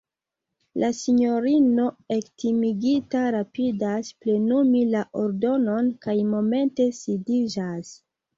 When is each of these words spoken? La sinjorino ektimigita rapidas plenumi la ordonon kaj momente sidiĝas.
La 0.83 0.87
sinjorino 0.99 1.83
ektimigita 2.15 3.21
rapidas 3.35 4.09
plenumi 4.25 4.81
la 4.95 5.03
ordonon 5.25 5.93
kaj 6.07 6.17
momente 6.33 6.89
sidiĝas. 7.03 7.95